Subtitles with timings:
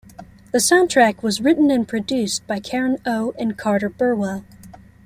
[0.51, 4.43] The soundtrack was written and produced by Karen O and Carter Burwell.